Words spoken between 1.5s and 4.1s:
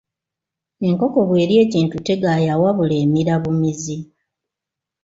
ekintu tegaaya wabula emira bumizi.